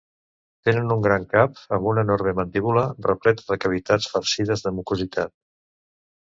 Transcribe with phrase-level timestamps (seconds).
[0.67, 5.35] Tenen un gran cap amb una enorme mandíbula, repleta de cavitats farcides de mucositat.